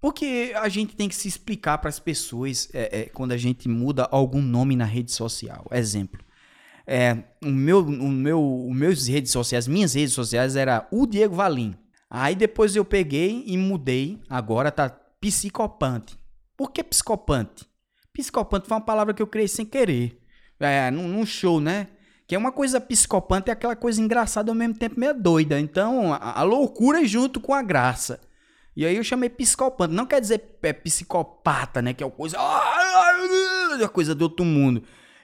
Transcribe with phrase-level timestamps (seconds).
[0.00, 3.68] Porque a gente tem que se explicar para as pessoas é, é, quando a gente
[3.68, 5.66] muda algum nome na rede social.
[5.70, 6.20] Exemplo.
[6.86, 11.34] É, o meu, o meu, os meus redes sociais, minhas redes sociais era o Diego
[11.34, 11.76] Valim.
[12.08, 14.20] Aí depois eu peguei e mudei.
[14.28, 14.88] Agora tá
[15.20, 16.18] psicopante.
[16.56, 17.66] Por que psicopante?
[18.12, 20.18] Psicopante foi uma palavra que eu criei sem querer.
[20.58, 21.88] É, num, num show, né?
[22.26, 25.60] Que é uma coisa psicopante, é aquela coisa engraçada ao mesmo tempo meio doida.
[25.60, 28.20] Então, a, a loucura junto com a graça.
[28.76, 29.94] E aí eu chamei psicopante.
[29.94, 31.92] Não quer dizer é, psicopata, né?
[31.92, 32.38] Que é uma coisa.
[32.38, 34.82] A coisa do outro mundo.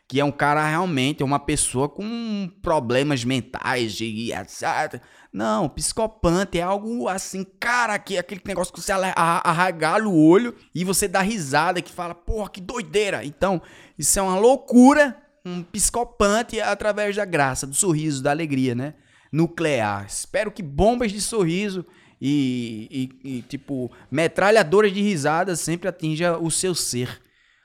[0.09, 5.03] Que é um cara realmente, é uma pessoa com problemas mentais, de etc.
[5.33, 10.55] Não, psicopante é algo assim, cara, que é aquele negócio que você arregala o olho
[10.73, 13.25] e você dá risada, que fala, porra, que doideira.
[13.25, 13.61] Então,
[13.99, 18.95] isso é uma loucura, um psicopante através da graça, do sorriso, da alegria, né?
[19.33, 20.07] Nuclear.
[20.07, 21.85] Espero que bombas de sorriso
[22.21, 27.21] e, e, e tipo, metralhadoras de risadas sempre atinja o seu ser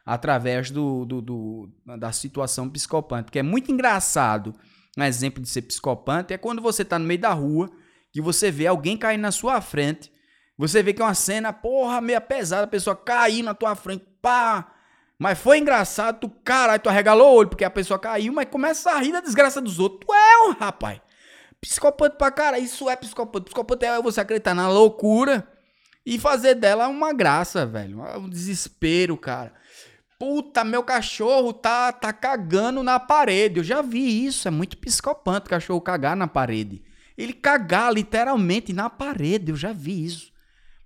[0.06, 3.26] através do, do, do, da situação psicopante.
[3.26, 4.54] Porque é muito engraçado,
[4.98, 7.70] um exemplo de ser psicopante, é quando você tá no meio da rua,
[8.12, 10.12] que você vê alguém cair na sua frente,
[10.58, 14.06] você vê que é uma cena, porra, meio pesada, a pessoa caiu na tua frente,
[14.22, 14.74] pá.
[15.18, 18.92] Mas foi engraçado, tu, caralho, tu arregalou o olho porque a pessoa caiu, mas começa
[18.92, 20.02] a rir da desgraça dos outros.
[20.06, 21.00] Tu é um rapaz.
[21.62, 23.46] Psicopata pra cara, isso é psicopata.
[23.46, 25.48] Psicopata é você acreditar na loucura
[26.04, 28.02] e fazer dela uma graça, velho.
[28.18, 29.54] Um desespero, cara.
[30.18, 33.60] Puta, meu cachorro tá, tá cagando na parede.
[33.60, 34.48] Eu já vi isso.
[34.48, 36.84] É muito psicopante o cachorro cagar na parede.
[37.18, 39.52] Ele cagar literalmente na parede.
[39.52, 40.32] Eu já vi isso.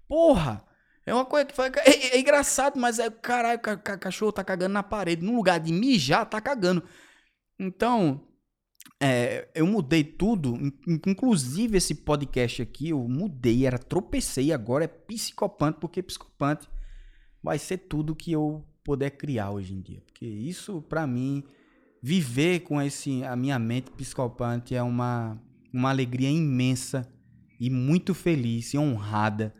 [0.08, 0.64] Porra!
[1.06, 1.68] É uma coisa que foi.
[1.86, 3.10] É, é engraçado, mas é.
[3.10, 5.24] Caralho, o cachorro tá cagando na parede.
[5.24, 6.84] No lugar de mijar, tá cagando.
[7.60, 8.22] Então,
[9.02, 10.58] é, eu mudei tudo,
[10.88, 16.68] inclusive esse podcast aqui, eu mudei, era tropecei, agora é psicopante, porque psicopante
[17.44, 20.02] vai ser tudo que eu puder criar hoje em dia.
[20.06, 21.44] Porque isso, para mim,
[22.02, 25.42] viver com esse a minha mente psicopante é uma,
[25.74, 27.12] uma alegria imensa
[27.60, 29.54] e muito feliz e honrada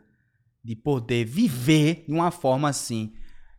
[0.64, 3.12] de poder viver de uma forma assim,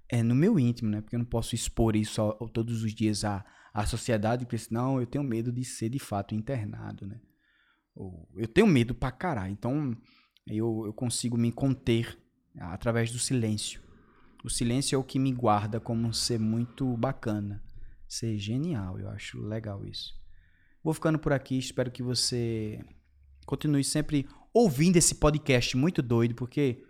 [0.10, 1.02] é no meu íntimo, né?
[1.02, 2.22] Porque eu não posso expor isso
[2.54, 3.46] todos os dias a
[3.78, 7.22] a sociedade, porque senão eu tenho medo de ser de fato internado, né?
[8.36, 9.52] Eu tenho medo pra caralho.
[9.52, 9.96] Então
[10.48, 12.18] eu, eu consigo me conter
[12.60, 13.80] através do silêncio.
[14.44, 17.64] O silêncio é o que me guarda como um ser muito bacana.
[18.08, 20.20] Ser genial, eu acho legal isso.
[20.84, 22.84] Vou ficando por aqui, espero que você
[23.46, 26.84] continue sempre ouvindo esse podcast muito doido, porque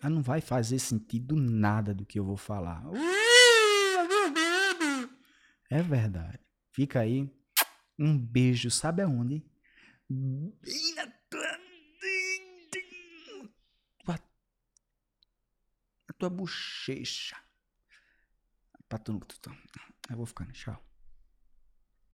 [0.00, 2.84] Ah, não vai fazer sentido nada do que eu vou falar.
[5.70, 6.38] É verdade.
[6.72, 7.30] Fica aí.
[7.98, 9.44] Um beijo, sabe aonde?
[10.08, 11.58] Bem na tua.
[16.08, 17.36] Na tua bochecha.
[18.88, 19.20] Pra tu,
[20.10, 20.52] eu vou ficando.
[20.52, 20.87] Tchau.